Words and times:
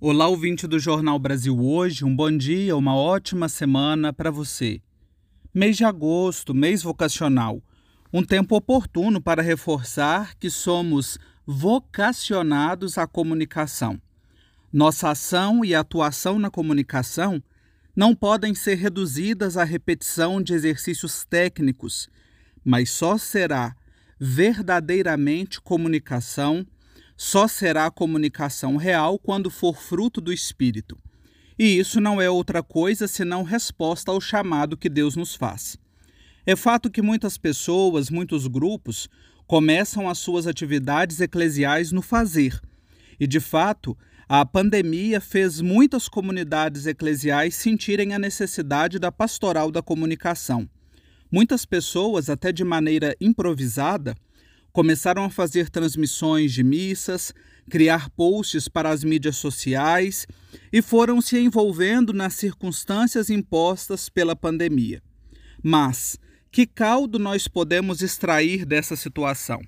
Olá, 0.00 0.28
ouvinte 0.28 0.64
do 0.68 0.78
Jornal 0.78 1.18
Brasil 1.18 1.58
Hoje, 1.58 2.04
um 2.04 2.14
bom 2.14 2.30
dia, 2.30 2.76
uma 2.76 2.94
ótima 2.94 3.48
semana 3.48 4.12
para 4.12 4.30
você. 4.30 4.80
Mês 5.52 5.76
de 5.76 5.84
agosto, 5.84 6.54
mês 6.54 6.84
vocacional, 6.84 7.60
um 8.12 8.22
tempo 8.22 8.54
oportuno 8.54 9.20
para 9.20 9.42
reforçar 9.42 10.36
que 10.36 10.48
somos 10.50 11.18
vocacionados 11.44 12.96
à 12.96 13.08
comunicação. 13.08 14.00
Nossa 14.72 15.10
ação 15.10 15.64
e 15.64 15.74
atuação 15.74 16.38
na 16.38 16.48
comunicação 16.48 17.42
não 17.96 18.14
podem 18.14 18.54
ser 18.54 18.76
reduzidas 18.76 19.56
à 19.56 19.64
repetição 19.64 20.40
de 20.40 20.54
exercícios 20.54 21.24
técnicos, 21.24 22.08
mas 22.64 22.88
só 22.88 23.18
será 23.18 23.74
verdadeiramente 24.16 25.60
comunicação 25.60 26.64
só 27.18 27.48
será 27.48 27.90
comunicação 27.90 28.76
real 28.76 29.18
quando 29.18 29.50
for 29.50 29.76
fruto 29.76 30.20
do 30.20 30.32
Espírito. 30.32 30.96
E 31.58 31.76
isso 31.76 32.00
não 32.00 32.22
é 32.22 32.30
outra 32.30 32.62
coisa 32.62 33.08
senão 33.08 33.42
resposta 33.42 34.12
ao 34.12 34.20
chamado 34.20 34.76
que 34.76 34.88
Deus 34.88 35.16
nos 35.16 35.34
faz. 35.34 35.76
É 36.46 36.54
fato 36.54 36.88
que 36.88 37.02
muitas 37.02 37.36
pessoas, 37.36 38.08
muitos 38.08 38.46
grupos, 38.46 39.08
começam 39.48 40.08
as 40.08 40.18
suas 40.18 40.46
atividades 40.46 41.20
eclesiais 41.20 41.90
no 41.90 42.02
fazer. 42.02 42.60
E, 43.18 43.26
de 43.26 43.40
fato, 43.40 43.98
a 44.28 44.46
pandemia 44.46 45.20
fez 45.20 45.60
muitas 45.60 46.08
comunidades 46.08 46.86
eclesiais 46.86 47.56
sentirem 47.56 48.14
a 48.14 48.18
necessidade 48.18 48.96
da 48.96 49.10
pastoral 49.10 49.72
da 49.72 49.82
comunicação. 49.82 50.70
Muitas 51.32 51.64
pessoas, 51.64 52.30
até 52.30 52.52
de 52.52 52.62
maneira 52.62 53.16
improvisada, 53.20 54.14
começaram 54.78 55.24
a 55.24 55.28
fazer 55.28 55.70
transmissões 55.70 56.52
de 56.52 56.62
missas, 56.62 57.34
criar 57.68 58.08
posts 58.10 58.68
para 58.68 58.90
as 58.90 59.02
mídias 59.02 59.34
sociais 59.34 60.24
e 60.72 60.80
foram 60.80 61.20
se 61.20 61.36
envolvendo 61.36 62.12
nas 62.12 62.34
circunstâncias 62.34 63.28
impostas 63.28 64.08
pela 64.08 64.36
pandemia. 64.36 65.02
Mas 65.60 66.16
que 66.52 66.64
caldo 66.64 67.18
nós 67.18 67.48
podemos 67.48 68.02
extrair 68.02 68.64
dessa 68.64 68.94
situação? 68.94 69.60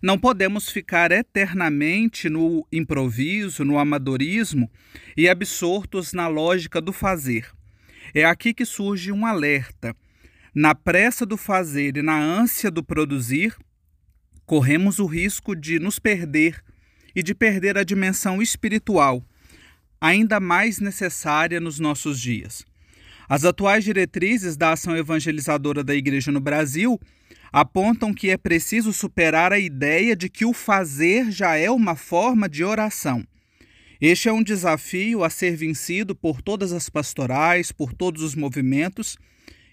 Não 0.00 0.16
podemos 0.16 0.68
ficar 0.68 1.10
eternamente 1.10 2.28
no 2.28 2.64
improviso, 2.70 3.64
no 3.64 3.76
amadorismo 3.76 4.70
e 5.16 5.28
absortos 5.28 6.12
na 6.12 6.28
lógica 6.28 6.80
do 6.80 6.92
fazer. 6.92 7.50
É 8.14 8.24
aqui 8.24 8.54
que 8.54 8.64
surge 8.64 9.10
um 9.10 9.26
alerta. 9.26 9.96
Na 10.54 10.76
pressa 10.76 11.26
do 11.26 11.36
fazer 11.36 11.96
e 11.96 12.02
na 12.02 12.16
ânsia 12.16 12.70
do 12.70 12.84
produzir, 12.84 13.56
corremos 14.46 14.98
o 14.98 15.06
risco 15.06 15.54
de 15.54 15.78
nos 15.78 15.98
perder 15.98 16.62
e 17.14 17.22
de 17.22 17.34
perder 17.34 17.78
a 17.78 17.84
dimensão 17.84 18.42
espiritual, 18.42 19.24
ainda 20.00 20.40
mais 20.40 20.78
necessária 20.78 21.60
nos 21.60 21.78
nossos 21.78 22.20
dias. 22.20 22.64
As 23.28 23.44
atuais 23.44 23.84
diretrizes 23.84 24.56
da 24.56 24.72
ação 24.72 24.96
evangelizadora 24.96 25.82
da 25.82 25.94
Igreja 25.94 26.30
no 26.30 26.40
Brasil 26.40 27.00
apontam 27.52 28.12
que 28.12 28.30
é 28.30 28.36
preciso 28.36 28.92
superar 28.92 29.52
a 29.52 29.58
ideia 29.58 30.14
de 30.14 30.28
que 30.28 30.44
o 30.44 30.52
fazer 30.52 31.30
já 31.30 31.56
é 31.56 31.70
uma 31.70 31.96
forma 31.96 32.48
de 32.48 32.64
oração. 32.64 33.24
Este 34.00 34.28
é 34.28 34.32
um 34.32 34.42
desafio 34.42 35.24
a 35.24 35.30
ser 35.30 35.56
vencido 35.56 36.14
por 36.14 36.42
todas 36.42 36.72
as 36.72 36.90
pastorais, 36.90 37.72
por 37.72 37.94
todos 37.94 38.22
os 38.22 38.34
movimentos 38.34 39.16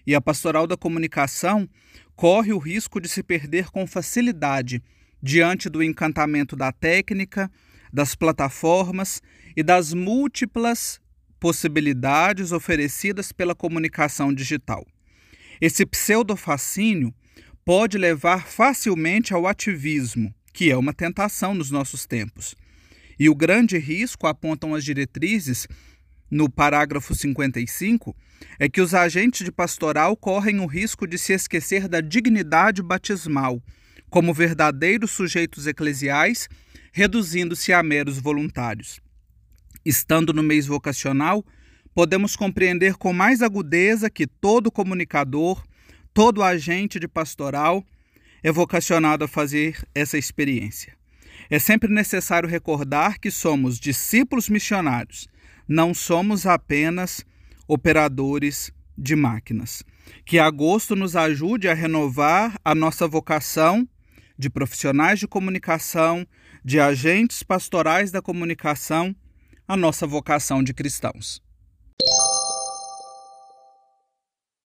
e 0.06 0.14
a 0.14 0.20
pastoral 0.20 0.66
da 0.66 0.76
comunicação 0.76 1.68
corre 2.14 2.52
o 2.52 2.58
risco 2.58 3.00
de 3.00 3.08
se 3.08 3.22
perder 3.22 3.70
com 3.70 3.86
facilidade 3.86 4.82
diante 5.22 5.68
do 5.68 5.82
encantamento 5.82 6.56
da 6.56 6.72
técnica, 6.72 7.50
das 7.92 8.14
plataformas 8.14 9.22
e 9.56 9.62
das 9.62 9.92
múltiplas 9.92 11.00
possibilidades 11.38 12.52
oferecidas 12.52 13.32
pela 13.32 13.54
comunicação 13.54 14.32
digital. 14.32 14.86
Esse 15.60 15.84
pseudofascínio 15.86 17.14
pode 17.64 17.98
levar 17.98 18.46
facilmente 18.46 19.32
ao 19.32 19.46
ativismo, 19.46 20.34
que 20.52 20.70
é 20.70 20.76
uma 20.76 20.92
tentação 20.92 21.54
nos 21.54 21.70
nossos 21.70 22.06
tempos. 22.06 22.54
E 23.18 23.28
o 23.28 23.34
grande 23.34 23.78
risco, 23.78 24.26
apontam 24.26 24.74
as 24.74 24.84
diretrizes, 24.84 25.68
no 26.32 26.48
parágrafo 26.48 27.14
55 27.14 28.16
é 28.58 28.66
que 28.66 28.80
os 28.80 28.94
agentes 28.94 29.44
de 29.44 29.52
pastoral 29.52 30.16
correm 30.16 30.60
o 30.60 30.66
risco 30.66 31.06
de 31.06 31.18
se 31.18 31.34
esquecer 31.34 31.86
da 31.86 32.00
dignidade 32.00 32.82
batismal, 32.82 33.62
como 34.08 34.32
verdadeiros 34.32 35.10
sujeitos 35.10 35.66
eclesiais, 35.66 36.48
reduzindo-se 36.90 37.70
a 37.74 37.82
meros 37.82 38.18
voluntários. 38.18 38.98
Estando 39.84 40.32
no 40.32 40.42
mês 40.42 40.66
vocacional, 40.66 41.44
podemos 41.94 42.34
compreender 42.34 42.94
com 42.94 43.12
mais 43.12 43.42
agudeza 43.42 44.08
que 44.08 44.26
todo 44.26 44.72
comunicador, 44.72 45.62
todo 46.14 46.42
agente 46.42 46.98
de 46.98 47.06
pastoral 47.06 47.84
é 48.42 48.50
vocacionado 48.50 49.24
a 49.24 49.28
fazer 49.28 49.86
essa 49.94 50.16
experiência. 50.16 50.96
É 51.50 51.58
sempre 51.58 51.92
necessário 51.92 52.48
recordar 52.48 53.18
que 53.18 53.30
somos 53.30 53.78
discípulos 53.78 54.48
missionários 54.48 55.28
não 55.68 55.94
somos 55.94 56.46
apenas 56.46 57.24
operadores 57.66 58.72
de 58.96 59.16
máquinas. 59.16 59.82
Que 60.24 60.38
agosto 60.38 60.94
nos 60.94 61.16
ajude 61.16 61.68
a 61.68 61.74
renovar 61.74 62.58
a 62.64 62.74
nossa 62.74 63.06
vocação 63.08 63.88
de 64.38 64.50
profissionais 64.50 65.18
de 65.18 65.28
comunicação, 65.28 66.26
de 66.64 66.80
agentes 66.80 67.42
pastorais 67.42 68.10
da 68.10 68.20
comunicação, 68.20 69.14
a 69.66 69.76
nossa 69.76 70.06
vocação 70.06 70.62
de 70.62 70.74
cristãos. 70.74 71.42